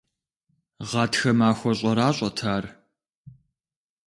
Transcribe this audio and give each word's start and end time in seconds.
Гъатхэ 0.89 1.31
махуэ 1.39 1.71
щӏэращӏэт 1.77 2.37
ар. 2.53 2.65